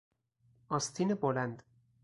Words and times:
آستین 0.69 1.13
بلند 1.15 1.63